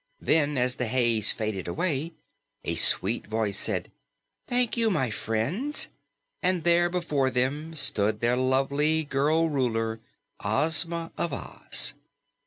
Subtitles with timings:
[0.19, 2.13] Then, as the haze faded away,
[2.63, 3.91] a sweet voice said,
[4.47, 5.89] "Thank you, my friends!"
[6.41, 9.99] and there before them stood their lovely girl Ruler,
[10.43, 11.93] Ozma of Oz.